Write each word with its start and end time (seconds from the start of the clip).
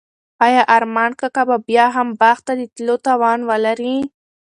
آیا 0.45 0.63
ارمان 0.75 1.11
کاکا 1.19 1.43
به 1.49 1.57
بیا 1.67 1.85
هم 1.95 2.07
باغ 2.21 2.37
ته 2.45 2.53
د 2.59 2.61
تلو 2.75 2.95
توان 3.07 3.39
ولري؟ 3.49 3.95